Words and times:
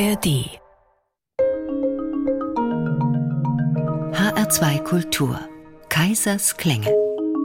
ARD 0.00 0.60
HR2 4.12 4.84
Kultur. 4.84 5.40
Kaisers 5.88 6.56
Klänge. 6.56 6.94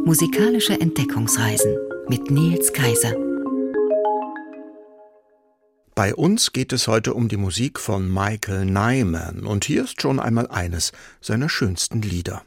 Musikalische 0.05 0.79
Entdeckungsreisen 0.79 1.76
mit 2.10 2.29
Nils 2.29 2.71
Kaiser. 2.71 3.15
Bei 5.96 6.13
uns 6.13 6.53
geht 6.53 6.74
es 6.74 6.87
heute 6.87 7.15
um 7.15 7.28
die 7.28 7.37
Musik 7.37 7.79
von 7.79 8.08
Michael 8.08 8.65
Nyman. 8.65 9.47
Und 9.47 9.65
hier 9.65 9.85
ist 9.85 9.99
schon 9.99 10.20
einmal 10.20 10.47
eines 10.47 10.92
seiner 11.22 11.49
schönsten 11.49 12.04
Lieder. 12.04 12.44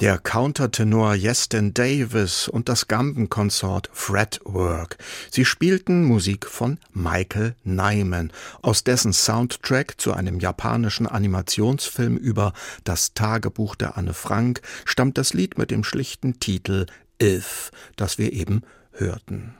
Der 0.00 0.18
Countertenor 0.18 1.14
Yeston 1.14 1.74
Davis 1.74 2.46
und 2.46 2.68
das 2.68 2.86
Gambenkonsort 2.86 3.90
Fretwork. 3.92 4.96
Sie 5.30 5.44
spielten 5.44 6.04
Musik 6.04 6.46
von 6.46 6.78
Michael 6.92 7.56
Nyman, 7.64 8.32
aus 8.62 8.84
dessen 8.84 9.12
Soundtrack 9.12 10.00
zu 10.00 10.12
einem 10.12 10.38
japanischen 10.38 11.06
Animationsfilm 11.06 12.16
über 12.16 12.52
das 12.84 13.12
Tagebuch 13.14 13.74
der 13.74 13.96
Anne 13.96 14.14
Frank 14.14 14.60
stammt 14.84 15.18
das 15.18 15.34
Lied 15.34 15.58
mit 15.58 15.70
dem 15.70 15.82
schlichten 15.82 16.38
Titel 16.38 16.86
If, 17.20 17.72
das 17.96 18.18
wir 18.18 18.32
eben 18.32 18.62
hörten. 18.92 19.54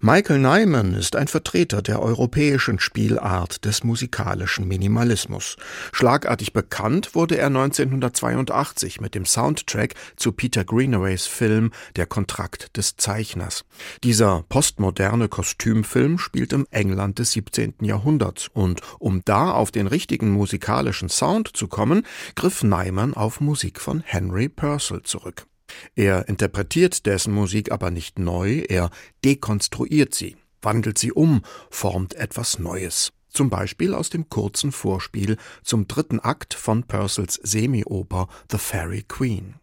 Michael 0.00 0.38
Nyman 0.38 0.94
ist 0.94 1.16
ein 1.16 1.26
Vertreter 1.26 1.82
der 1.82 2.00
europäischen 2.00 2.78
Spielart 2.78 3.64
des 3.64 3.82
musikalischen 3.82 4.68
Minimalismus. 4.68 5.56
Schlagartig 5.92 6.52
bekannt 6.52 7.16
wurde 7.16 7.36
er 7.36 7.48
1982 7.48 9.00
mit 9.00 9.16
dem 9.16 9.24
Soundtrack 9.24 9.94
zu 10.14 10.30
Peter 10.30 10.64
Greenaways 10.64 11.26
Film 11.26 11.72
Der 11.96 12.06
Kontrakt 12.06 12.76
des 12.76 12.96
Zeichners. 12.96 13.64
Dieser 14.04 14.44
postmoderne 14.48 15.26
Kostümfilm 15.26 16.18
spielt 16.18 16.52
im 16.52 16.68
England 16.70 17.18
des 17.18 17.32
17. 17.32 17.74
Jahrhunderts 17.80 18.46
und 18.54 18.82
um 19.00 19.22
da 19.24 19.50
auf 19.50 19.72
den 19.72 19.88
richtigen 19.88 20.30
musikalischen 20.30 21.08
Sound 21.08 21.56
zu 21.56 21.66
kommen, 21.66 22.06
griff 22.36 22.62
Nyman 22.62 23.14
auf 23.14 23.40
Musik 23.40 23.80
von 23.80 24.04
Henry 24.06 24.48
Purcell 24.48 25.02
zurück. 25.02 25.48
Er 25.94 26.28
interpretiert 26.28 27.06
dessen 27.06 27.32
Musik 27.32 27.72
aber 27.72 27.90
nicht 27.90 28.18
neu, 28.18 28.64
er 28.68 28.90
dekonstruiert 29.24 30.14
sie, 30.14 30.36
wandelt 30.62 30.98
sie 30.98 31.12
um, 31.12 31.42
formt 31.70 32.14
etwas 32.14 32.58
Neues. 32.58 33.12
Zum 33.30 33.50
Beispiel 33.50 33.94
aus 33.94 34.10
dem 34.10 34.28
kurzen 34.28 34.72
Vorspiel 34.72 35.36
zum 35.62 35.86
dritten 35.86 36.20
Akt 36.20 36.54
von 36.54 36.84
Purcells 36.84 37.34
Semioper 37.42 38.28
The 38.50 38.58
Fairy 38.58 39.04
Queen. 39.06 39.54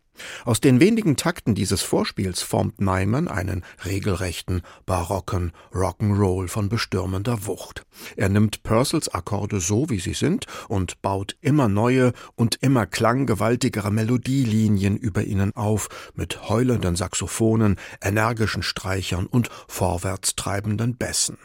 Aus 0.46 0.62
den 0.62 0.80
wenigen 0.80 1.16
Takten 1.16 1.56
dieses 1.56 1.82
Vorspiels 1.82 2.42
formt 2.42 2.80
Nyman 2.80 3.28
einen 3.28 3.64
regelrechten, 3.84 4.62
barocken 4.86 5.52
Rock'n'Roll 5.74 6.48
von 6.48 6.70
bestürmender 6.70 7.46
Wucht. 7.46 7.86
Er 8.16 8.30
nimmt 8.30 8.64
Purcells 8.64 9.10
Akkorde 9.10 9.60
so, 9.60 9.90
wie 9.90 10.00
sie 10.00 10.14
sind, 10.14 10.46
und 10.68 11.02
baut 11.02 11.36
immer 11.42 11.68
neue 11.68 12.14
und 12.36 12.58
immer 12.62 12.86
klanggewaltigere 12.86 13.92
Melodielinien 13.92 14.98
über 14.98 15.24
ihnen 15.24 15.56
auf, 15.56 15.90
mit 16.14 16.50
heulenden 16.50 16.96
Saxophonen, 16.96 17.78
energischen 18.02 18.64
Streichern 18.64 19.26
und 19.26 19.50
vorwärtstreibenden 19.68 20.98
Bässen. 20.98 21.38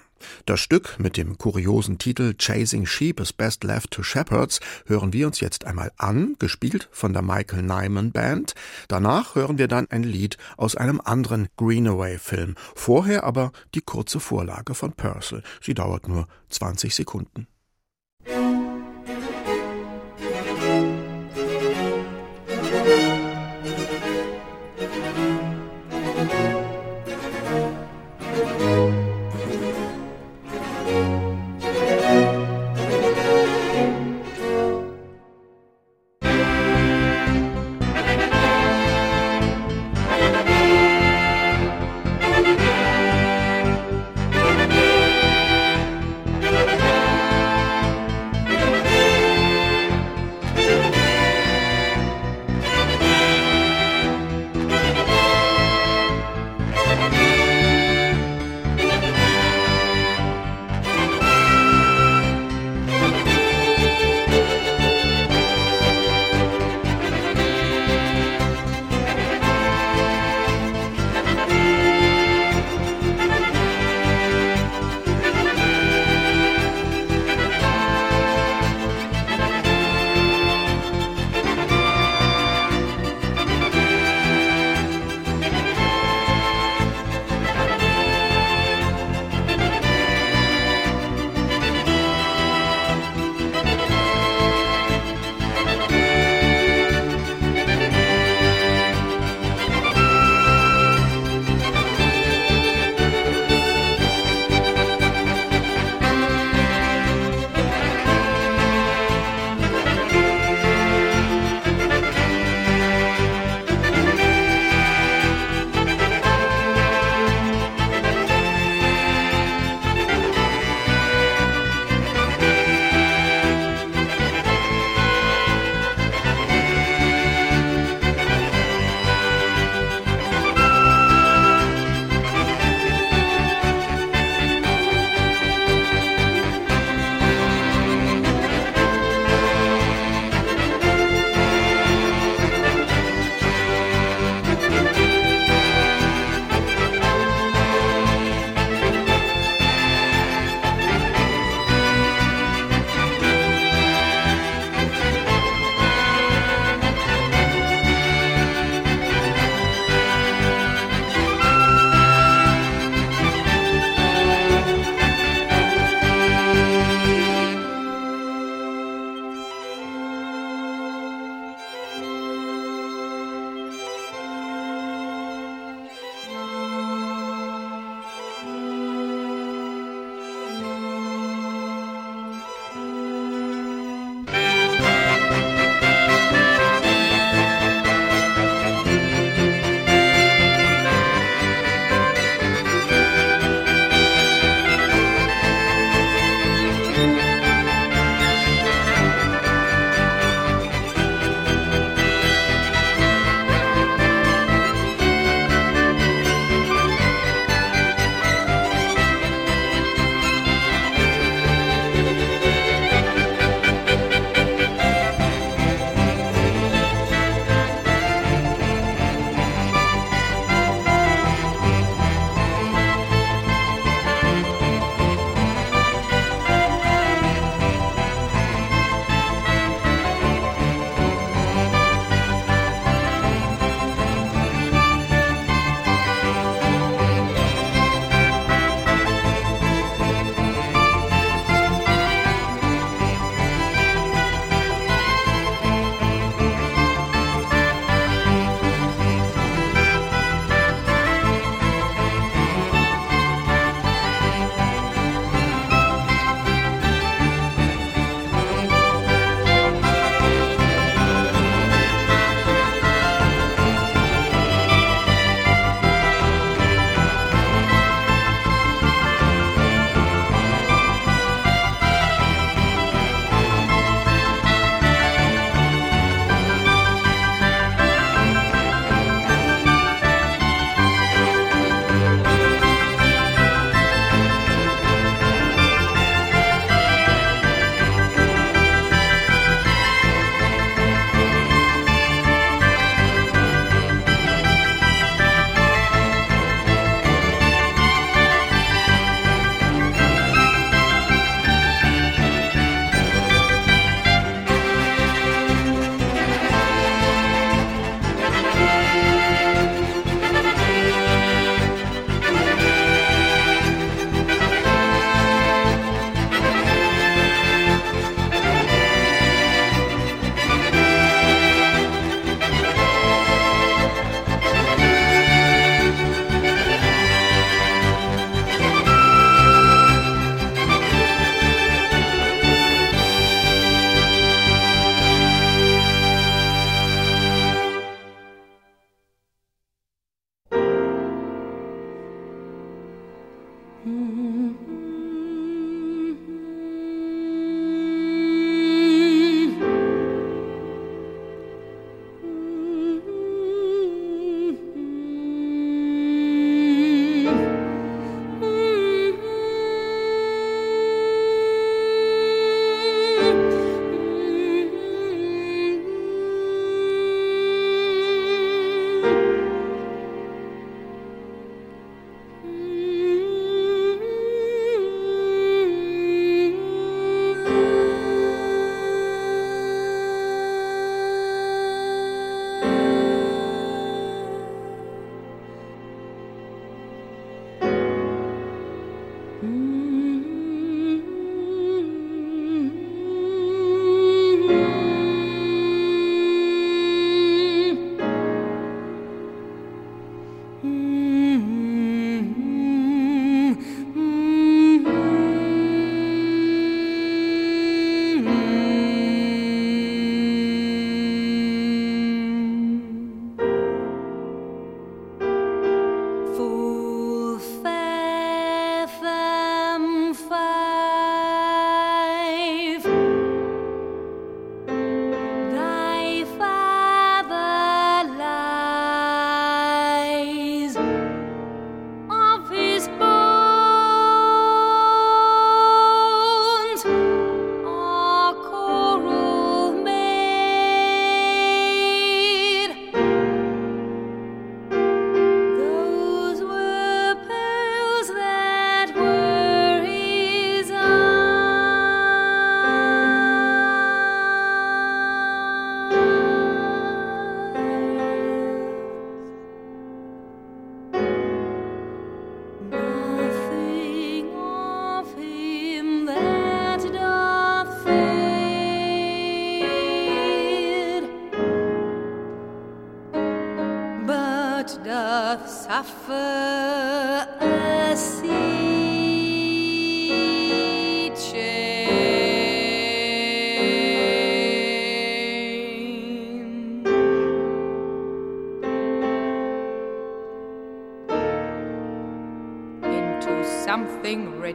Das 0.46 0.60
Stück 0.60 0.96
mit 0.98 1.16
dem 1.16 1.38
kuriosen 1.38 1.98
Titel 1.98 2.34
Chasing 2.36 2.86
Sheep 2.86 3.20
is 3.20 3.32
Best 3.32 3.64
Left 3.64 3.90
to 3.90 4.02
Shepherds 4.02 4.60
hören 4.86 5.12
wir 5.12 5.26
uns 5.26 5.40
jetzt 5.40 5.64
einmal 5.64 5.92
an, 5.96 6.36
gespielt 6.38 6.88
von 6.92 7.12
der 7.12 7.22
Michael 7.22 7.62
Nyman 7.62 8.12
Band. 8.12 8.54
Danach 8.88 9.34
hören 9.34 9.58
wir 9.58 9.68
dann 9.68 9.90
ein 9.90 10.02
Lied 10.02 10.36
aus 10.56 10.76
einem 10.76 11.00
anderen 11.04 11.48
Greenaway-Film. 11.56 12.54
Vorher 12.74 13.24
aber 13.24 13.52
die 13.74 13.82
kurze 13.82 14.20
Vorlage 14.20 14.74
von 14.74 14.92
Purcell. 14.92 15.42
Sie 15.60 15.74
dauert 15.74 16.08
nur 16.08 16.26
20 16.48 16.94
Sekunden. 16.94 17.46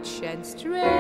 And 0.06 0.46
straight. 0.46 0.95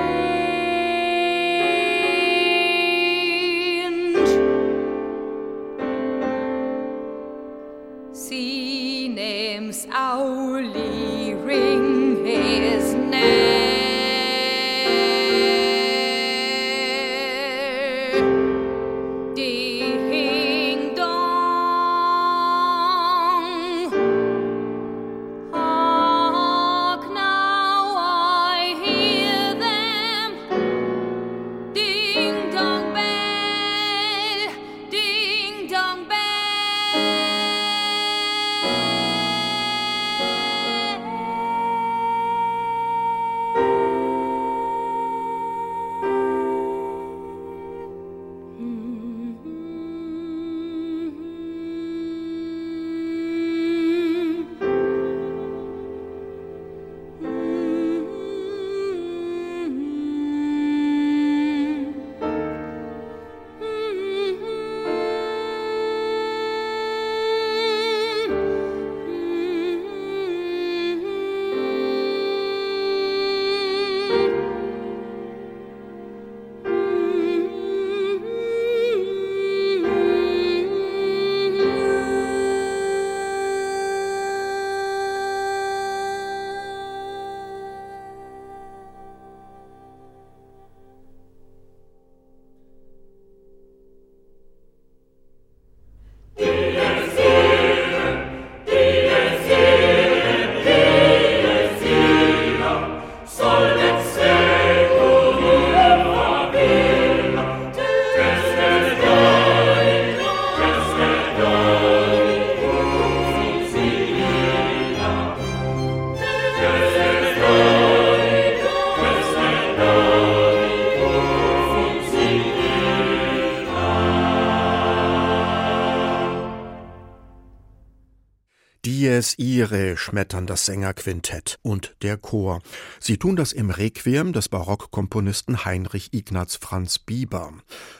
Dies 129.05 129.37
Irae 129.37 129.97
schmettern 129.97 130.47
das 130.47 130.65
Sängerquintett 130.65 131.59
und 131.61 131.95
der 132.01 132.17
Chor. 132.17 132.63
Sie 132.99 133.17
tun 133.19 133.35
das 133.35 133.53
im 133.53 133.69
Requiem 133.69 134.33
des 134.33 134.49
Barockkomponisten 134.49 135.63
Heinrich 135.63 136.11
Ignaz 136.11 136.55
Franz 136.55 136.97
Bieber. 136.97 137.53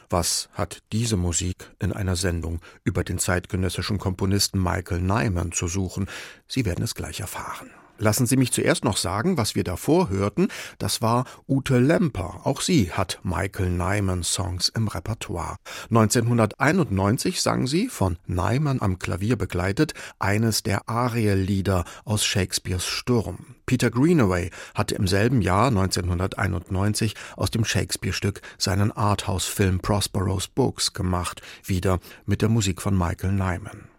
Was 0.09 0.49
hat 0.53 0.79
diese 0.91 1.15
Musik 1.15 1.69
in 1.77 1.93
einer 1.93 2.15
Sendung 2.15 2.59
über 2.83 3.03
den 3.03 3.19
zeitgenössischen 3.19 3.99
Komponisten 3.99 4.59
Michael 4.59 4.99
Nyman 4.99 5.51
zu 5.51 5.67
suchen? 5.67 6.07
Sie 6.47 6.65
werden 6.65 6.83
es 6.83 6.95
gleich 6.95 7.19
erfahren. 7.19 7.69
Lassen 7.97 8.25
Sie 8.25 8.35
mich 8.35 8.51
zuerst 8.51 8.83
noch 8.83 8.97
sagen, 8.97 9.37
was 9.37 9.55
wir 9.55 9.63
davor 9.63 10.09
hörten, 10.09 10.49
das 10.79 11.01
war 11.01 11.25
Ute 11.47 11.79
Lemper. 11.79 12.41
Auch 12.43 12.59
sie 12.59 12.91
hat 12.91 13.19
Michael 13.23 13.69
Nyman 13.69 14.23
Songs 14.23 14.69
im 14.69 14.89
Repertoire. 14.89 15.57
1991 15.89 17.41
sang 17.41 17.67
sie, 17.67 17.87
von 17.87 18.17
Nyman 18.27 18.81
am 18.81 18.99
Klavier 18.99 19.37
begleitet, 19.37 19.93
eines 20.19 20.61
der 20.61 20.89
Ariel-Lieder 20.89 21.85
aus 22.03 22.25
Shakespeares 22.25 22.85
Sturm. 22.85 23.55
Peter 23.65 23.89
Greenaway 23.89 24.51
hatte 24.75 24.95
im 24.95 25.07
selben 25.07 25.41
Jahr 25.41 25.67
1991 25.67 27.15
aus 27.37 27.49
dem 27.49 27.63
Shakespeare-Stück 27.63 28.41
seinen 28.57 28.91
Arthouse-Film 28.91 29.79
Prospero's 29.79 30.47
Books 30.49 30.93
gemacht, 30.93 31.41
wieder 31.63 31.99
mit 32.25 32.41
der 32.41 32.49
Musik 32.49 32.81
von 32.81 32.97
Michael 32.97 33.31
Nyman. 33.31 33.94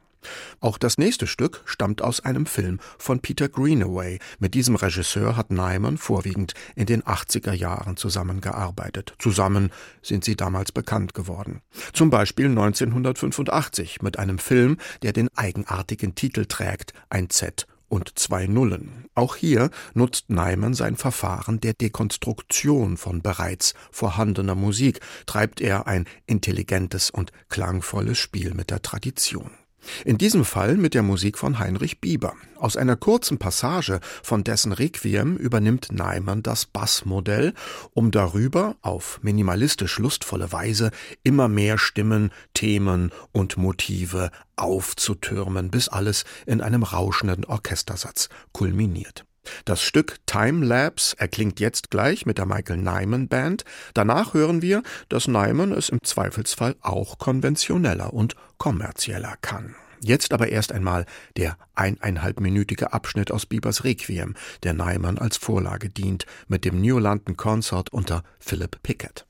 Auch 0.61 0.78
das 0.78 0.99
nächste 0.99 1.26
Stück 1.26 1.62
stammt 1.64 2.02
aus 2.02 2.20
einem 2.20 2.46
Film 2.46 2.80
von 2.99 3.20
Peter 3.20 3.49
Greenaway. 3.49 4.18
Mit 4.38 4.54
diesem 4.54 4.76
Regisseur 4.76 5.37
hat 5.37 5.50
Nyman 5.50 5.99
vorwiegend 5.99 6.54
in 6.75 6.87
den 6.87 7.02
80er 7.02 7.52
Jahren 7.52 7.96
zusammengearbeitet. 7.96 9.14
Zusammen 9.18 9.70
sind 10.02 10.25
sie 10.25 10.37
damals 10.37 10.73
bekannt 10.73 11.14
geworden. 11.14 11.61
Zum 11.92 12.11
Beispiel 12.11 12.46
1985 12.46 14.02
mit 14.02 14.18
einem 14.18 14.38
Film, 14.38 14.78
der 15.02 15.12
den 15.12 15.28
eigenartigen 15.37 16.14
Titel 16.14 16.46
trägt, 16.46 16.92
ein 17.08 17.30
Z 17.30 17.66
und 17.88 18.18
zwei 18.18 18.46
Nullen. 18.46 19.06
Auch 19.14 19.37
hier 19.37 19.70
nutzt 19.94 20.30
Nyman 20.30 20.75
sein 20.75 20.96
Verfahren 20.96 21.61
der 21.61 21.75
Dekonstruktion 21.75 22.96
von 22.96 23.23
bereits 23.23 23.75
vorhandener 23.90 24.54
Musik, 24.54 25.00
treibt 25.26 25.61
er 25.61 25.87
ein 25.87 26.06
intelligentes 26.26 27.11
und 27.11 27.30
klangvolles 27.49 28.18
Spiel 28.18 28.54
mit 28.54 28.70
der 28.70 28.82
Tradition. 28.82 29.50
In 30.04 30.18
diesem 30.18 30.45
Fall 30.45 30.76
mit 30.76 30.95
der 30.95 31.02
Musik 31.02 31.38
von 31.38 31.59
Heinrich 31.59 32.00
Bieber. 32.00 32.35
Aus 32.56 32.76
einer 32.76 32.97
kurzen 32.97 33.38
Passage 33.38 34.00
von 34.23 34.45
dessen 34.45 34.73
Requiem 34.73 35.37
übernimmt 35.37 35.92
Neimann 35.92 36.42
das 36.42 36.66
Bassmodell, 36.66 37.54
um 37.92 38.11
darüber 38.11 38.76
auf 38.83 39.21
minimalistisch 39.23 39.99
lustvolle 39.99 40.52
Weise 40.52 40.90
immer 41.23 41.49
mehr 41.49 41.78
Stimmen, 41.78 42.30
Themen 42.54 43.12
und 43.33 43.56
Motive 43.56 44.30
aufzutürmen, 44.56 45.71
bis 45.71 45.89
alles 45.89 46.25
in 46.47 46.60
einem 46.60 46.82
rauschenden 46.82 47.45
Orchestersatz 47.45 48.28
kulminiert. 48.52 49.25
Das 49.65 49.82
Stück 49.82 50.17
Time 50.26 50.65
Lapse 50.65 51.19
erklingt 51.19 51.61
jetzt 51.61 51.91
gleich 51.91 52.26
mit 52.26 52.39
der 52.39 52.47
Michael 52.47 52.78
Nyman 52.78 53.28
Band. 53.28 53.65
Danach 53.95 54.35
hören 54.35 54.63
wir, 54.63 54.82
dass 55.09 55.28
Nyman 55.28 55.73
es 55.73 55.89
im 55.89 56.02
Zweifelsfall 56.02 56.76
auch 56.80 57.19
konventioneller 57.19 58.13
und 58.13 58.37
kommerzieller 58.59 59.37
kann. 59.41 59.75
Jetzt 60.00 60.32
aber 60.32 60.49
erst 60.49 60.73
einmal 60.73 61.06
der 61.37 61.56
eineinhalbminütige 61.75 62.93
Abschnitt 62.93 63.30
aus 63.32 63.47
Biebers 63.47 63.85
Requiem, 63.85 64.35
der 64.63 64.75
Nyman 64.75 65.19
als 65.19 65.37
Vorlage 65.37 65.89
dient, 65.89 66.26
mit 66.49 66.65
dem 66.65 66.80
New 66.80 66.99
London 66.99 67.37
Consort 67.37 67.93
unter 67.93 68.23
Philip 68.39 68.82
Pickett. 68.82 69.26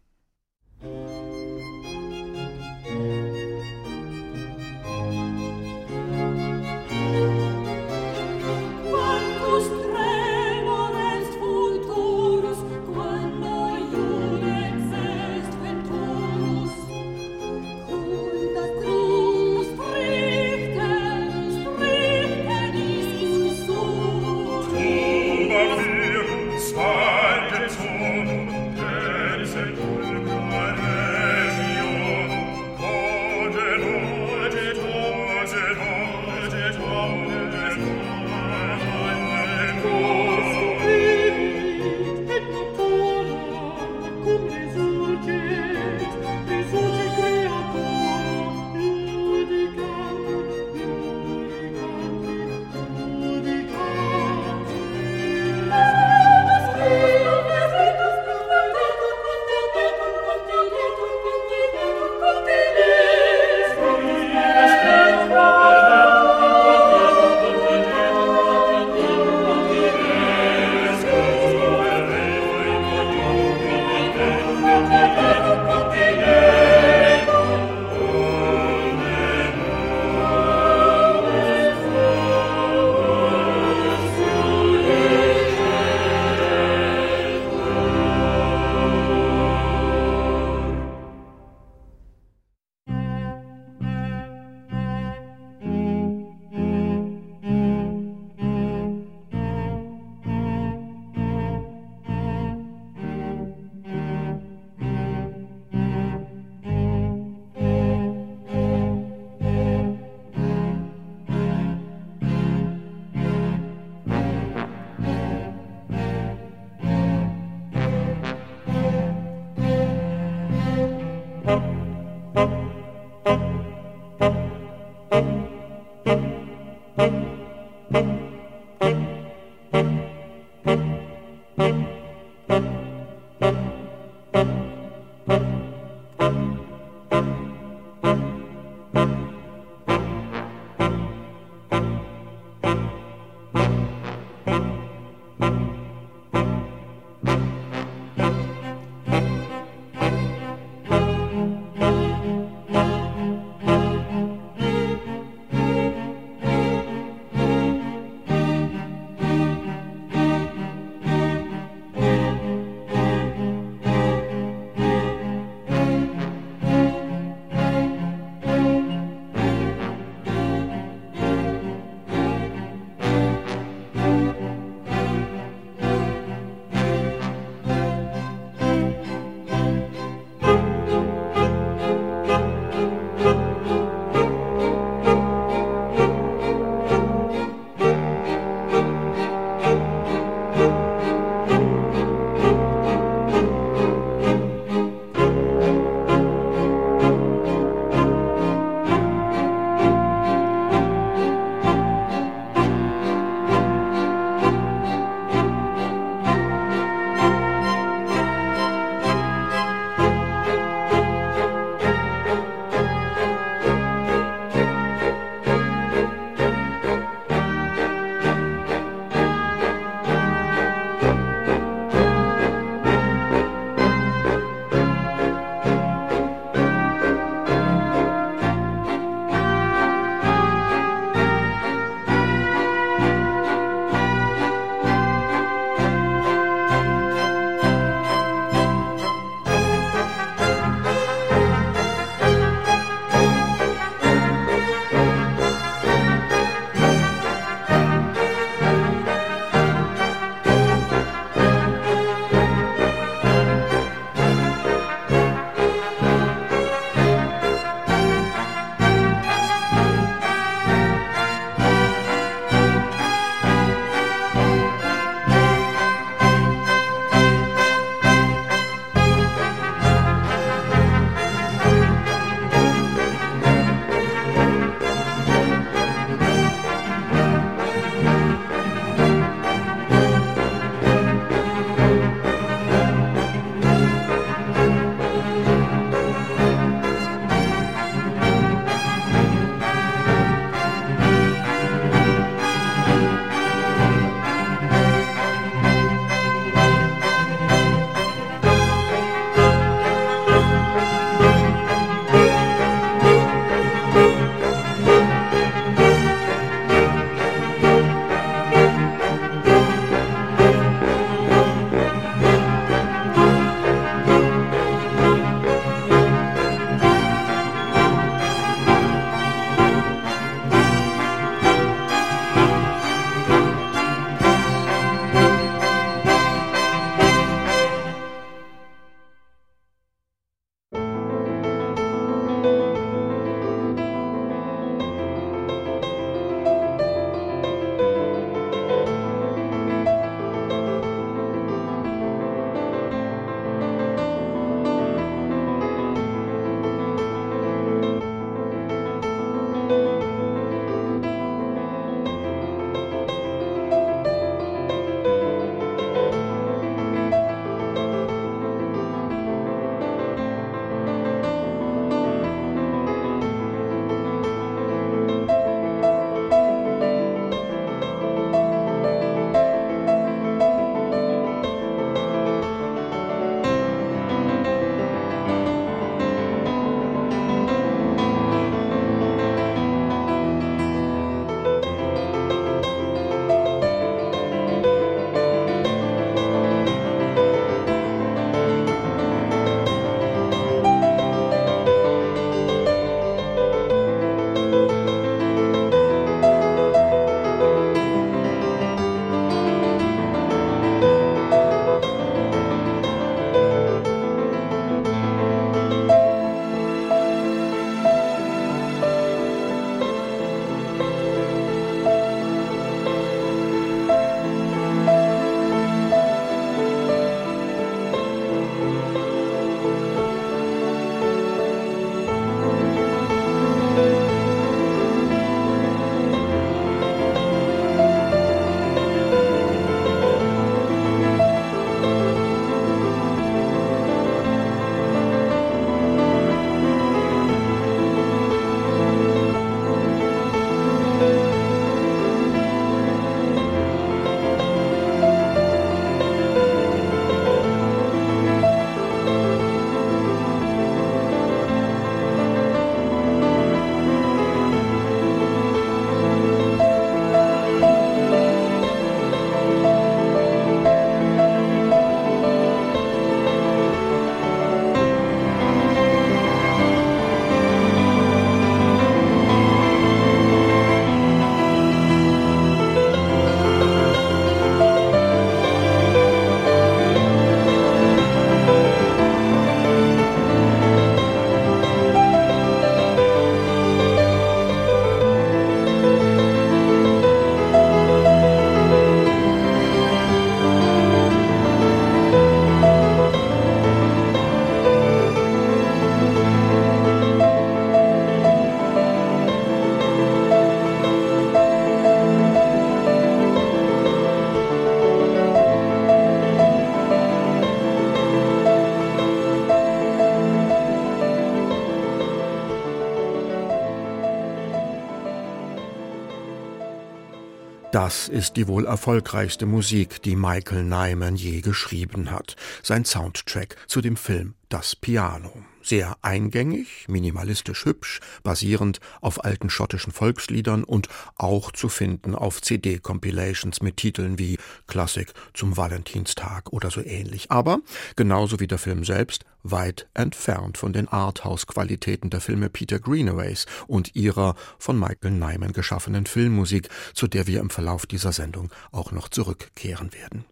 Das 517.76 518.08
ist 518.08 518.38
die 518.38 518.48
wohl 518.48 518.64
erfolgreichste 518.64 519.44
Musik, 519.44 520.00
die 520.00 520.16
Michael 520.16 520.64
Nyman 520.64 521.14
je 521.14 521.42
geschrieben 521.42 522.10
hat. 522.10 522.34
Sein 522.62 522.86
Soundtrack 522.86 523.54
zu 523.66 523.82
dem 523.82 523.98
Film 523.98 524.32
Das 524.48 524.74
Piano 524.74 525.44
sehr 525.66 525.96
eingängig, 526.02 526.86
minimalistisch 526.88 527.64
hübsch, 527.64 528.00
basierend 528.22 528.80
auf 529.00 529.24
alten 529.24 529.50
schottischen 529.50 529.92
Volksliedern 529.92 530.64
und 530.64 530.88
auch 531.16 531.52
zu 531.52 531.68
finden 531.68 532.14
auf 532.14 532.40
CD-Compilations 532.40 533.62
mit 533.62 533.76
Titeln 533.76 534.18
wie 534.18 534.38
Klassik 534.66 535.12
zum 535.34 535.56
Valentinstag 535.56 536.52
oder 536.52 536.70
so 536.70 536.80
ähnlich. 536.82 537.30
Aber, 537.30 537.60
genauso 537.96 538.40
wie 538.40 538.46
der 538.46 538.58
Film 538.58 538.84
selbst, 538.84 539.24
weit 539.42 539.88
entfernt 539.94 540.58
von 540.58 540.72
den 540.72 540.88
Arthouse-Qualitäten 540.88 542.10
der 542.10 542.20
Filme 542.20 542.50
Peter 542.50 542.78
Greenaways 542.78 543.46
und 543.66 543.94
ihrer 543.94 544.34
von 544.58 544.78
Michael 544.78 545.12
Nyman 545.12 545.52
geschaffenen 545.52 546.06
Filmmusik, 546.06 546.68
zu 546.94 547.06
der 547.06 547.26
wir 547.26 547.40
im 547.40 547.50
Verlauf 547.50 547.86
dieser 547.86 548.12
Sendung 548.12 548.50
auch 548.72 548.92
noch 548.92 549.08
zurückkehren 549.08 549.92
werden. 549.92 550.24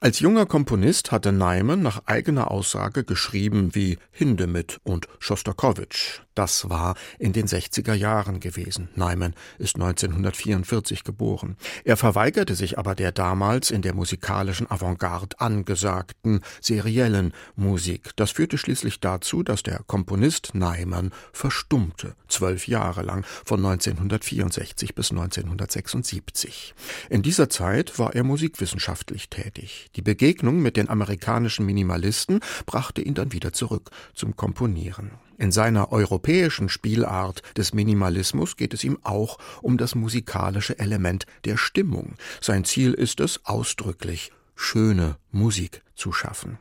Als 0.00 0.20
junger 0.20 0.46
Komponist 0.46 1.12
hatte 1.12 1.32
Neiman 1.32 1.82
nach 1.82 2.02
eigener 2.06 2.50
Aussage 2.50 3.04
geschrieben 3.04 3.74
wie 3.74 3.98
Hindemith 4.10 4.80
und 4.84 5.08
Schostakowitsch. 5.18 6.20
Das 6.34 6.70
war 6.70 6.96
in 7.18 7.32
den 7.32 7.46
60er 7.46 7.92
Jahren 7.92 8.40
gewesen. 8.40 8.88
Neiman 8.94 9.34
ist 9.58 9.76
1944 9.76 11.04
geboren. 11.04 11.56
Er 11.84 11.96
verweigerte 11.96 12.54
sich 12.54 12.78
aber 12.78 12.94
der 12.94 13.12
damals 13.12 13.70
in 13.70 13.82
der 13.82 13.94
musikalischen 13.94 14.70
Avantgarde 14.70 15.38
angesagten 15.40 16.40
seriellen 16.60 17.34
Musik. 17.54 18.10
Das 18.16 18.30
führte 18.30 18.56
schließlich 18.56 19.00
dazu, 19.00 19.42
dass 19.42 19.62
der 19.62 19.82
Komponist 19.86 20.54
Neiman 20.54 21.10
verstummte, 21.32 22.14
zwölf 22.28 22.66
Jahre 22.66 23.02
lang, 23.02 23.26
von 23.44 23.64
1964 23.64 24.94
bis 24.94 25.10
1976. 25.10 26.74
In 27.10 27.22
dieser 27.22 27.50
Zeit 27.50 27.98
war 27.98 28.14
er 28.14 28.24
musikwissenschaftlich 28.24 29.28
tätig. 29.28 29.61
Die 29.96 30.02
Begegnung 30.02 30.60
mit 30.60 30.76
den 30.76 30.88
amerikanischen 30.88 31.66
Minimalisten 31.66 32.40
brachte 32.66 33.02
ihn 33.02 33.14
dann 33.14 33.32
wieder 33.32 33.52
zurück 33.52 33.90
zum 34.14 34.36
Komponieren. 34.36 35.12
In 35.38 35.50
seiner 35.50 35.90
europäischen 35.90 36.68
Spielart 36.68 37.42
des 37.56 37.74
Minimalismus 37.74 38.56
geht 38.56 38.74
es 38.74 38.84
ihm 38.84 38.98
auch 39.02 39.38
um 39.60 39.78
das 39.78 39.94
musikalische 39.94 40.78
Element 40.78 41.26
der 41.44 41.56
Stimmung. 41.56 42.14
Sein 42.40 42.64
Ziel 42.64 42.92
ist 42.92 43.20
es, 43.20 43.44
ausdrücklich 43.44 44.30
schöne 44.54 45.16
Musik 45.30 45.82
zu 45.94 46.12
schaffen. 46.12 46.58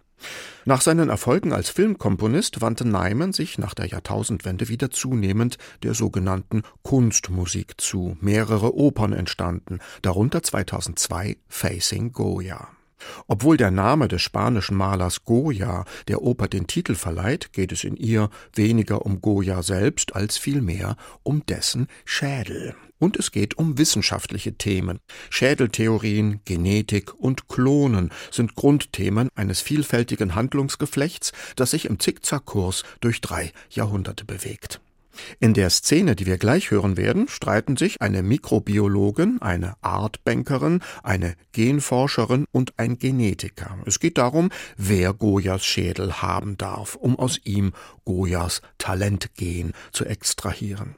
Nach 0.65 0.81
seinen 0.81 1.09
Erfolgen 1.09 1.51
als 1.51 1.69
Filmkomponist 1.69 2.61
wandte 2.61 2.87
Nyman 2.87 3.33
sich 3.33 3.57
nach 3.57 3.73
der 3.73 3.87
Jahrtausendwende 3.87 4.67
wieder 4.67 4.91
zunehmend 4.91 5.57
der 5.83 5.93
sogenannten 5.93 6.61
Kunstmusik 6.83 7.81
zu. 7.81 8.17
Mehrere 8.21 8.75
Opern 8.75 9.13
entstanden, 9.13 9.79
darunter 10.01 10.43
2002 10.43 11.37
Facing 11.47 12.11
Goya. 12.11 12.69
Obwohl 13.27 13.57
der 13.57 13.71
Name 13.71 14.07
des 14.07 14.21
spanischen 14.21 14.77
Malers 14.77 15.23
Goya 15.23 15.85
der 16.07 16.21
Oper 16.21 16.47
den 16.47 16.67
Titel 16.67 16.95
verleiht, 16.95 17.53
geht 17.53 17.71
es 17.71 17.83
in 17.83 17.95
ihr 17.95 18.29
weniger 18.53 19.05
um 19.05 19.21
Goya 19.21 19.63
selbst 19.63 20.15
als 20.15 20.37
vielmehr 20.37 20.95
um 21.23 21.45
dessen 21.45 21.87
Schädel. 22.05 22.75
Und 22.99 23.17
es 23.17 23.31
geht 23.31 23.57
um 23.57 23.79
wissenschaftliche 23.79 24.53
Themen. 24.53 24.99
Schädeltheorien, 25.31 26.41
Genetik 26.45 27.15
und 27.15 27.47
Klonen 27.47 28.11
sind 28.29 28.53
Grundthemen 28.53 29.29
eines 29.33 29.59
vielfältigen 29.59 30.35
Handlungsgeflechts, 30.35 31.31
das 31.55 31.71
sich 31.71 31.85
im 31.85 31.99
Zickzackkurs 31.99 32.83
durch 32.99 33.19
drei 33.19 33.51
Jahrhunderte 33.71 34.23
bewegt. 34.23 34.81
In 35.39 35.53
der 35.53 35.69
Szene, 35.69 36.15
die 36.15 36.25
wir 36.25 36.37
gleich 36.37 36.71
hören 36.71 36.97
werden, 36.97 37.27
streiten 37.27 37.77
sich 37.77 38.01
eine 38.01 38.23
Mikrobiologin, 38.23 39.41
eine 39.41 39.75
Artbankerin, 39.81 40.81
eine 41.03 41.35
Genforscherin 41.51 42.45
und 42.51 42.73
ein 42.77 42.97
Genetiker. 42.97 43.77
Es 43.85 43.99
geht 43.99 44.17
darum, 44.17 44.49
wer 44.77 45.13
Goyas 45.13 45.65
Schädel 45.65 46.21
haben 46.21 46.57
darf, 46.57 46.95
um 46.95 47.17
aus 47.17 47.39
ihm 47.43 47.73
Goyas 48.05 48.61
Talentgen 48.77 49.73
zu 49.91 50.05
extrahieren. 50.05 50.95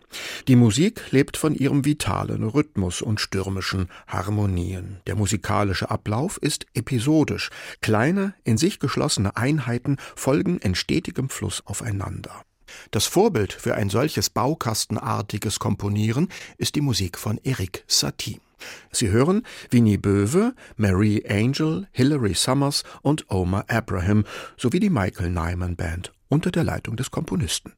Die 0.48 0.56
Musik 0.56 1.12
lebt 1.12 1.38
von 1.38 1.56
ihrem 1.56 1.86
vitalen 1.86 2.44
Rhythmus 2.44 3.02
und 3.02 3.20
stürmischen 3.20 3.90
Harmonien. 4.08 5.02
Der 5.08 5.16
musikalische 5.16 5.90
Ablauf 5.90 6.38
ist 6.38 6.66
episodisch. 6.74 7.50
Kleine, 7.82 8.34
in 8.44 8.58
sich 8.58 8.80
geschlossene 8.80 9.36
Einheiten 9.36 9.98
folgen 10.16 10.60
in 10.60 10.76
stetigem 10.76 11.30
Fluss 11.30 11.62
aufeinander. 11.66 12.44
Das 12.92 13.06
Vorbild 13.06 13.54
für 13.54 13.76
ein 13.76 13.90
solches 13.90 14.30
baukastenartiges 14.30 15.60
Komponieren 15.60 16.30
ist 16.58 16.76
die 16.76 16.82
Musik 16.82 17.18
von 17.18 17.40
Eric 17.44 17.84
Satie. 17.88 18.40
Sie 18.92 19.10
hören 19.10 19.44
Winnie 19.70 19.98
Böwe, 19.98 20.54
Marie 20.78 21.26
Angel, 21.28 21.88
Hilary 21.92 22.34
Summers 22.34 22.84
und 23.02 23.30
Omar 23.30 23.66
Abraham 23.68 24.26
sowie 24.58 24.80
die 24.80 24.90
Michael 24.90 25.32
Nyman 25.32 25.76
Band 25.76 26.14
unter 26.30 26.52
der 26.52 26.64
Leitung 26.64 26.96
des 26.96 27.12
Komponisten. 27.12 27.74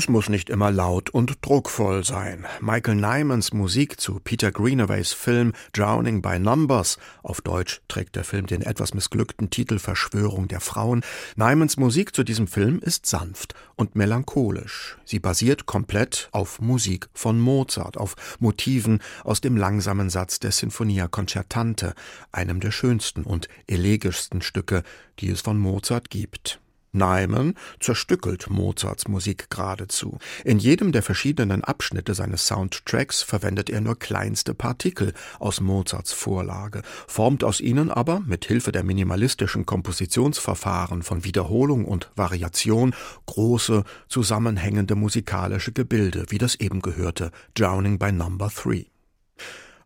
Es 0.00 0.08
muss 0.08 0.30
nicht 0.30 0.48
immer 0.48 0.70
laut 0.70 1.10
und 1.10 1.36
druckvoll 1.42 2.06
sein. 2.06 2.46
Michael 2.62 2.94
Nymans 2.94 3.52
Musik 3.52 4.00
zu 4.00 4.18
Peter 4.18 4.50
Greenaways 4.50 5.12
Film 5.12 5.52
Drowning 5.74 6.22
by 6.22 6.38
Numbers, 6.38 6.96
auf 7.22 7.42
Deutsch 7.42 7.82
trägt 7.86 8.16
der 8.16 8.24
Film 8.24 8.46
den 8.46 8.62
etwas 8.62 8.94
missglückten 8.94 9.50
Titel 9.50 9.78
Verschwörung 9.78 10.48
der 10.48 10.60
Frauen. 10.60 11.02
Nymans 11.36 11.76
Musik 11.76 12.16
zu 12.16 12.24
diesem 12.24 12.46
Film 12.46 12.78
ist 12.78 13.04
sanft 13.04 13.54
und 13.76 13.94
melancholisch. 13.94 14.96
Sie 15.04 15.18
basiert 15.18 15.66
komplett 15.66 16.30
auf 16.32 16.62
Musik 16.62 17.10
von 17.12 17.38
Mozart, 17.38 17.98
auf 17.98 18.16
Motiven 18.38 19.00
aus 19.22 19.42
dem 19.42 19.54
langsamen 19.54 20.08
Satz 20.08 20.40
der 20.40 20.52
Sinfonia 20.52 21.08
Concertante, 21.08 21.92
einem 22.32 22.60
der 22.60 22.70
schönsten 22.70 23.24
und 23.24 23.48
elegischsten 23.66 24.40
Stücke, 24.40 24.82
die 25.18 25.28
es 25.28 25.42
von 25.42 25.58
Mozart 25.58 26.08
gibt. 26.08 26.58
Nyman 26.92 27.54
zerstückelt 27.78 28.50
Mozarts 28.50 29.08
Musik 29.08 29.50
geradezu. 29.50 30.18
In 30.44 30.58
jedem 30.58 30.92
der 30.92 31.02
verschiedenen 31.02 31.62
Abschnitte 31.64 32.14
seines 32.14 32.46
Soundtracks 32.46 33.22
verwendet 33.22 33.70
er 33.70 33.80
nur 33.80 33.98
kleinste 33.98 34.54
Partikel 34.54 35.12
aus 35.38 35.60
Mozarts 35.60 36.12
Vorlage, 36.12 36.82
formt 37.06 37.44
aus 37.44 37.60
ihnen 37.60 37.90
aber 37.90 38.20
mit 38.20 38.44
Hilfe 38.44 38.72
der 38.72 38.82
minimalistischen 38.82 39.66
Kompositionsverfahren 39.66 41.02
von 41.02 41.24
Wiederholung 41.24 41.84
und 41.84 42.10
Variation 42.16 42.94
große, 43.26 43.84
zusammenhängende 44.08 44.94
musikalische 44.94 45.72
Gebilde, 45.72 46.26
wie 46.28 46.38
das 46.38 46.56
eben 46.56 46.82
gehörte 46.82 47.30
Drowning 47.54 47.98
by 47.98 48.12
Number 48.12 48.50
Three. 48.50 48.86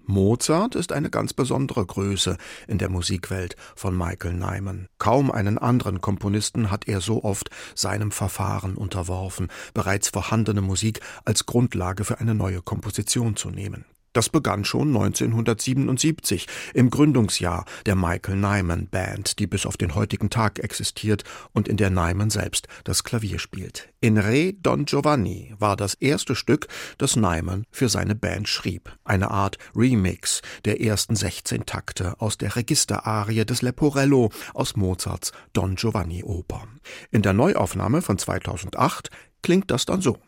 Mozart 0.07 0.75
ist 0.75 0.93
eine 0.93 1.09
ganz 1.09 1.33
besondere 1.33 1.85
Größe 1.85 2.37
in 2.69 2.79
der 2.79 2.91
Musikwelt 2.91 3.57
von 3.75 3.97
Michael 3.97 4.35
Nyman. 4.35 4.89
Kaum 4.99 5.31
einen 5.31 5.57
anderen 5.59 6.01
Komponisten 6.01 6.71
hat 6.71 6.89
er 6.89 7.01
so 7.01 7.25
oft 7.25 7.51
seinem 7.75 8.11
Verfahren 8.11 8.77
unterworfen, 8.77 9.49
bereits 9.73 10.09
vorhandene 10.09 10.61
Musik 10.61 11.01
als 11.25 11.47
Grundlage 11.47 12.05
für 12.05 12.21
eine 12.21 12.35
neue 12.35 12.61
Komposition 12.61 13.37
zu 13.37 13.51
nehmen. 13.51 13.87
Das 14.15 14.29
begann 14.29 14.65
schon 14.65 14.89
1977, 14.97 16.47
im 16.73 16.89
Gründungsjahr 16.89 17.65
der 17.85 17.97
Michael 17.97 18.37
Nyman 18.37 18.87
Band, 18.87 19.41
die 19.41 19.49
bis 19.49 19.67
auf 19.67 19.77
den 19.77 19.97
heutigen 19.97 20.31
Tag 20.31 20.61
existiert 20.61 21.25
und 21.53 21.67
in 21.67 21.77
der 21.77 21.91
Nyman 21.91 22.31
selbst 22.31 22.69
das 22.85 23.03
Klavier 23.03 23.41
spielt. 23.41 23.89
In 24.01 24.17
Re 24.17 24.53
Don 24.53 24.85
Giovanni 24.85 25.53
war 25.59 25.77
das 25.77 25.95
erste 25.95 26.37
Stück, 26.37 26.69
das 26.97 27.17
Nyman 27.17 27.65
für 27.73 27.89
seine 27.89 28.15
Band 28.15 28.49
schrieb. 28.49 28.97
Eine 29.03 29.33
Art 29.33 29.59
Remix 29.75 30.43
der 30.65 30.81
ersten 30.81 31.17
16 31.17 31.67
Takte 31.67 32.21
aus 32.21 32.39
der 32.39 32.55
Registerarie 32.55 33.45
des 33.45 33.63
Leporello 33.63 34.31
aus 34.55 34.77
Mozarts 34.77 35.33
Don 35.53 35.75
Giovanni 35.75 36.23
Oper. 36.23 36.69
In 37.11 37.23
der 37.23 37.33
Neuaufnahme 37.33 38.01
von 38.01 38.17
2008 38.17 39.11
klingt 39.43 39.73
das 39.73 39.87
dann 39.87 40.01
so. 40.01 40.19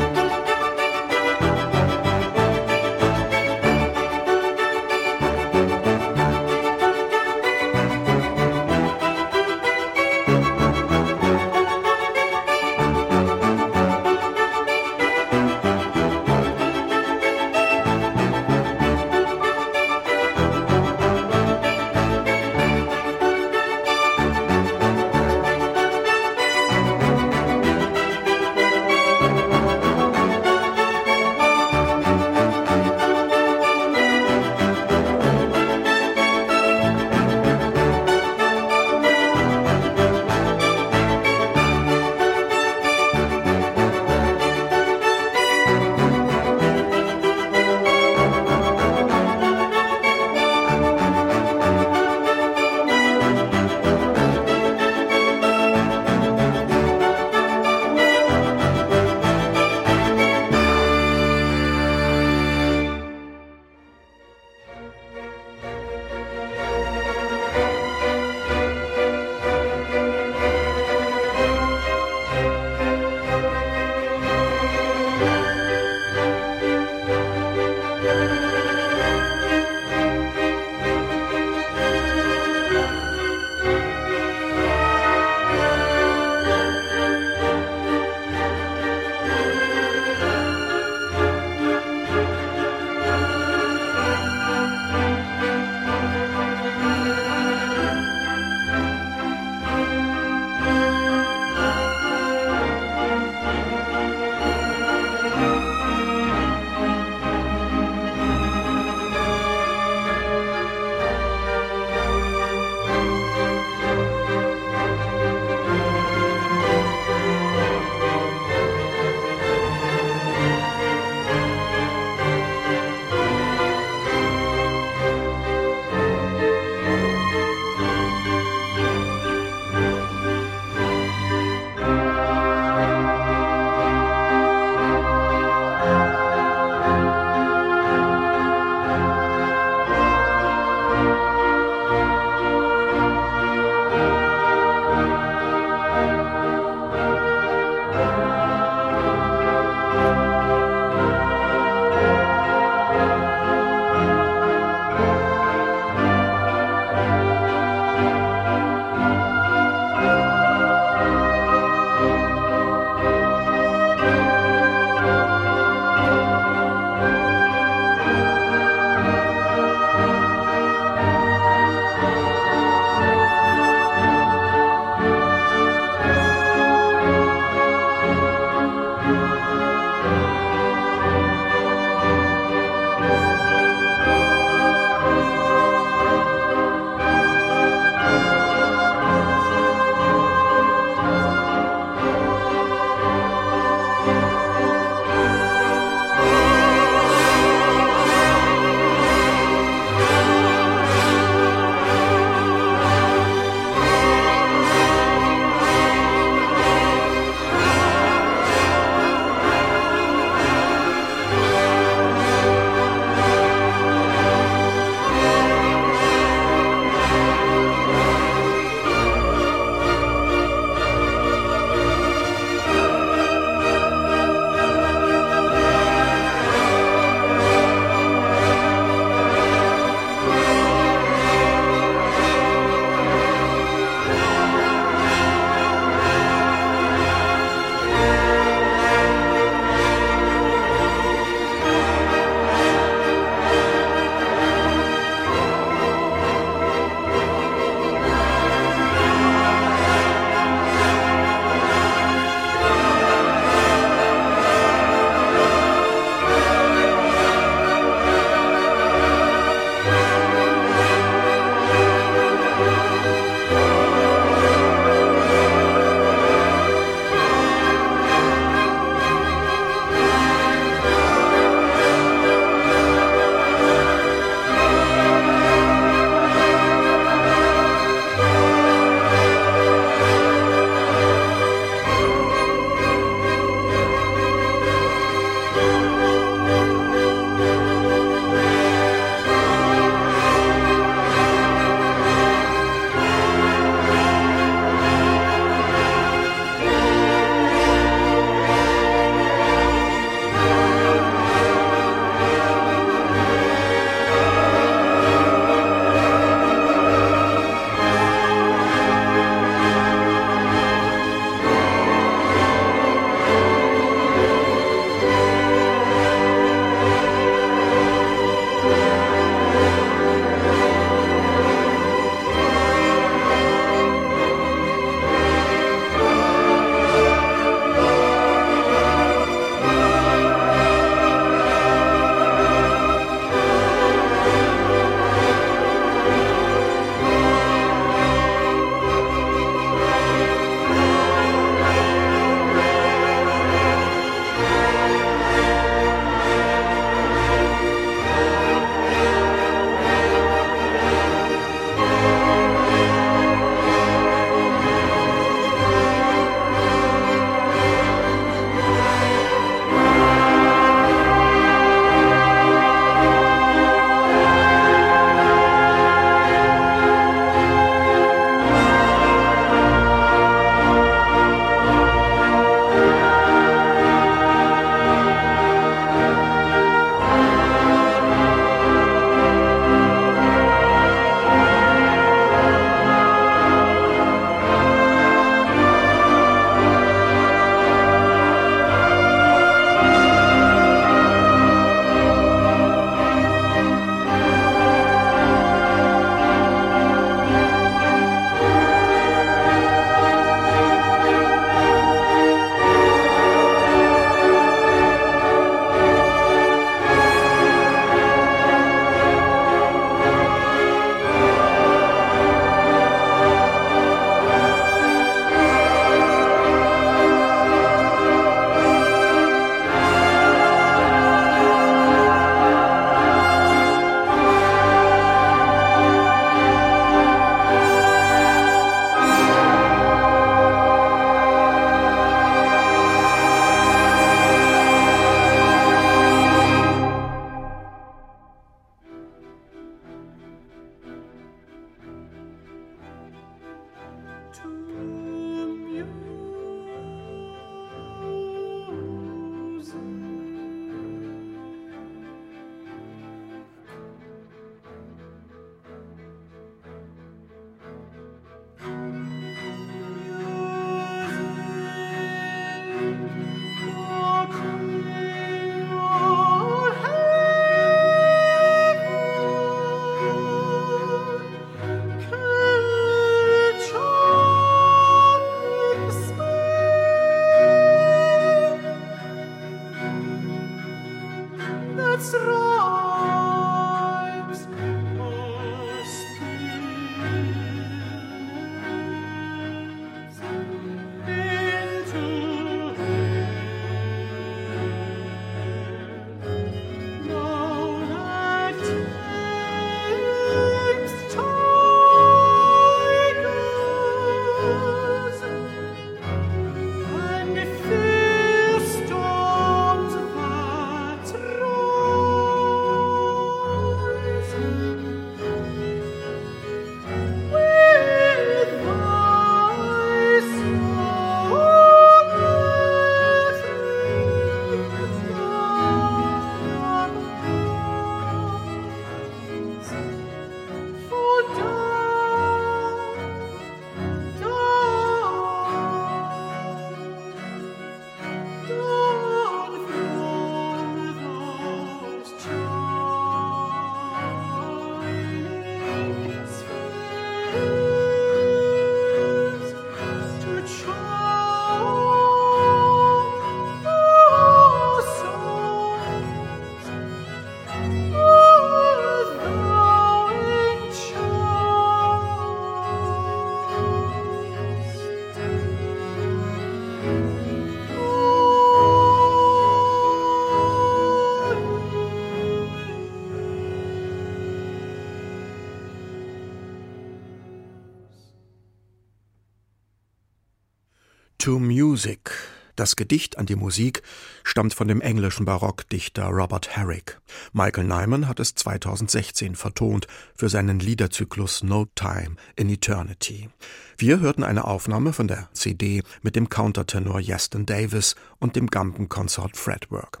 To 581.20 581.38
Music. 581.38 582.12
Das 582.56 582.76
Gedicht 582.76 583.18
an 583.18 583.26
die 583.26 583.36
Musik 583.36 583.82
stammt 584.24 584.54
von 584.54 584.68
dem 584.68 584.80
englischen 584.80 585.26
Barockdichter 585.26 586.06
Robert 586.06 586.56
Herrick. 586.56 586.98
Michael 587.34 587.64
Nyman 587.64 588.08
hat 588.08 588.20
es 588.20 588.34
2016 588.36 589.36
vertont 589.36 589.86
für 590.14 590.30
seinen 590.30 590.60
Liederzyklus 590.60 591.42
No 591.42 591.66
Time 591.74 592.16
in 592.36 592.48
Eternity. 592.48 593.28
Wir 593.76 594.00
hörten 594.00 594.24
eine 594.24 594.46
Aufnahme 594.46 594.94
von 594.94 595.08
der 595.08 595.28
CD 595.34 595.82
mit 596.00 596.16
dem 596.16 596.30
Countertenor 596.30 597.00
Yeston 597.00 597.44
Davis 597.44 597.96
und 598.18 598.34
dem 598.34 598.46
Gambenkonsort 598.46 599.36
Fretwork. 599.36 600.00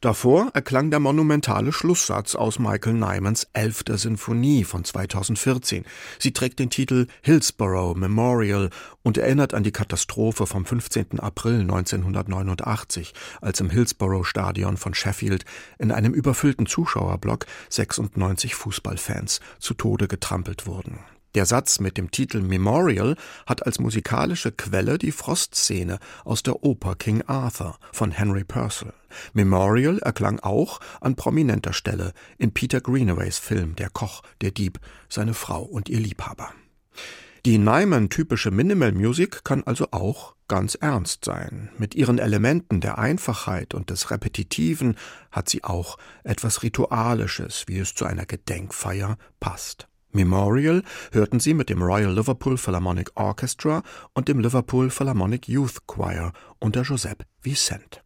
Davor 0.00 0.50
erklang 0.54 0.90
der 0.90 1.00
monumentale 1.00 1.72
Schlusssatz 1.72 2.34
aus 2.34 2.58
Michael 2.58 2.94
Nymans 2.94 3.48
Elfter 3.52 3.98
Sinfonie 3.98 4.64
von 4.64 4.84
2014. 4.84 5.84
Sie 6.18 6.32
trägt 6.32 6.58
den 6.58 6.70
Titel 6.70 7.06
Hillsborough 7.22 7.96
Memorial 7.96 8.70
und 9.02 9.18
erinnert 9.18 9.54
an 9.54 9.62
die 9.62 9.72
Katastrophe 9.72 10.46
vom 10.46 10.64
15. 10.64 11.20
April 11.20 11.60
1989, 11.60 13.12
als 13.40 13.60
im 13.60 13.70
Hillsborough 13.70 14.26
Stadion 14.26 14.76
von 14.76 14.94
Sheffield 14.94 15.44
in 15.78 15.92
einem 15.92 16.14
überfüllten 16.14 16.66
Zuschauerblock 16.66 17.46
96 17.70 18.54
Fußballfans 18.54 19.40
zu 19.58 19.74
Tode 19.74 20.08
getrampelt 20.08 20.66
wurden. 20.66 20.98
Der 21.34 21.44
Satz 21.44 21.78
mit 21.78 21.98
dem 21.98 22.10
Titel 22.10 22.40
Memorial 22.40 23.14
hat 23.46 23.66
als 23.66 23.78
musikalische 23.78 24.50
Quelle 24.50 24.96
die 24.96 25.12
Frostszene 25.12 25.98
aus 26.24 26.42
der 26.42 26.64
Oper 26.64 26.94
King 26.94 27.22
Arthur 27.26 27.78
von 27.92 28.12
Henry 28.12 28.44
Purcell. 28.44 28.94
Memorial 29.34 29.98
erklang 29.98 30.40
auch 30.40 30.80
an 31.00 31.16
prominenter 31.16 31.72
Stelle 31.72 32.12
in 32.38 32.52
Peter 32.52 32.80
Greenaways 32.80 33.38
Film 33.38 33.76
Der 33.76 33.90
Koch, 33.90 34.22
der 34.40 34.52
Dieb, 34.52 34.80
seine 35.08 35.34
Frau 35.34 35.62
und 35.62 35.88
ihr 35.88 36.00
Liebhaber. 36.00 36.50
Die 37.44 37.58
Nyman-typische 37.58 38.50
Minimal 38.50 38.92
Music 38.92 39.44
kann 39.44 39.62
also 39.64 39.88
auch 39.90 40.34
ganz 40.48 40.74
ernst 40.74 41.24
sein. 41.24 41.70
Mit 41.78 41.94
ihren 41.94 42.18
Elementen 42.18 42.80
der 42.80 42.98
Einfachheit 42.98 43.74
und 43.74 43.90
des 43.90 44.10
Repetitiven 44.10 44.96
hat 45.30 45.48
sie 45.48 45.62
auch 45.62 45.98
etwas 46.24 46.62
Ritualisches, 46.62 47.64
wie 47.66 47.78
es 47.78 47.94
zu 47.94 48.06
einer 48.06 48.26
Gedenkfeier 48.26 49.18
passt. 49.40 49.87
Memorial 50.12 50.82
hörten 51.12 51.40
Sie 51.40 51.54
mit 51.54 51.68
dem 51.68 51.82
Royal 51.82 52.14
Liverpool 52.14 52.56
Philharmonic 52.56 53.10
Orchestra 53.14 53.82
und 54.14 54.28
dem 54.28 54.40
Liverpool 54.40 54.90
Philharmonic 54.90 55.48
Youth 55.48 55.86
Choir 55.86 56.32
unter 56.58 56.82
Joseph 56.82 57.18
Vicent. 57.42 58.02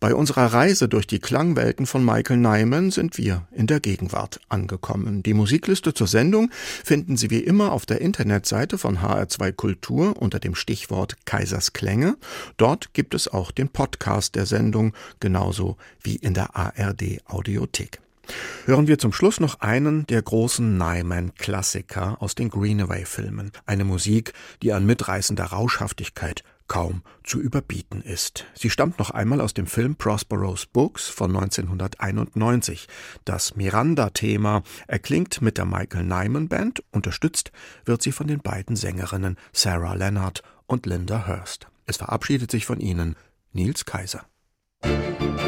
Bei 0.00 0.14
unserer 0.14 0.52
Reise 0.52 0.88
durch 0.88 1.08
die 1.08 1.18
Klangwelten 1.18 1.84
von 1.84 2.04
Michael 2.04 2.36
Nyman 2.36 2.92
sind 2.92 3.18
wir 3.18 3.48
in 3.50 3.66
der 3.66 3.80
Gegenwart 3.80 4.40
angekommen. 4.48 5.24
Die 5.24 5.34
Musikliste 5.34 5.92
zur 5.92 6.06
Sendung 6.06 6.50
finden 6.52 7.16
Sie 7.16 7.30
wie 7.30 7.40
immer 7.40 7.72
auf 7.72 7.84
der 7.84 8.00
Internetseite 8.00 8.78
von 8.78 8.98
HR2 8.98 9.52
Kultur 9.52 10.16
unter 10.16 10.38
dem 10.38 10.54
Stichwort 10.54 11.16
Kaisers 11.26 11.72
Klänge. 11.72 12.16
Dort 12.58 12.94
gibt 12.94 13.12
es 13.12 13.26
auch 13.26 13.50
den 13.50 13.70
Podcast 13.70 14.36
der 14.36 14.46
Sendung, 14.46 14.94
genauso 15.18 15.76
wie 16.00 16.14
in 16.14 16.34
der 16.34 16.54
ARD 16.54 17.20
Audiothek. 17.26 18.00
Hören 18.66 18.86
wir 18.86 18.98
zum 18.98 19.12
Schluss 19.12 19.40
noch 19.40 19.60
einen 19.60 20.06
der 20.06 20.22
großen 20.22 20.76
Nyman-Klassiker 20.76 22.20
aus 22.20 22.34
den 22.34 22.50
Greenaway-Filmen. 22.50 23.52
Eine 23.66 23.84
Musik, 23.84 24.32
die 24.62 24.72
an 24.72 24.86
mitreißender 24.86 25.44
Rauschhaftigkeit 25.44 26.44
kaum 26.68 27.02
zu 27.24 27.40
überbieten 27.40 28.02
ist. 28.02 28.44
Sie 28.54 28.70
stammt 28.70 28.98
noch 28.98 29.10
einmal 29.10 29.40
aus 29.40 29.54
dem 29.54 29.66
Film 29.66 29.96
Prospero's 29.96 30.66
Books 30.66 31.08
von 31.08 31.34
1991. 31.34 32.86
Das 33.24 33.56
Miranda-Thema 33.56 34.62
erklingt 34.86 35.40
mit 35.40 35.58
der 35.58 35.64
Michael 35.64 36.04
Nyman 36.04 36.48
Band, 36.48 36.84
unterstützt 36.92 37.50
wird 37.84 38.02
sie 38.02 38.12
von 38.12 38.26
den 38.26 38.40
beiden 38.40 38.76
Sängerinnen 38.76 39.36
Sarah 39.52 39.94
Leonard 39.94 40.42
und 40.66 40.86
Linda 40.86 41.26
Hurst. 41.26 41.68
Es 41.86 41.96
verabschiedet 41.96 42.50
sich 42.50 42.66
von 42.66 42.80
Ihnen 42.80 43.16
Nils 43.52 43.86
Kaiser. 43.86 44.26
Mehr 44.84 45.47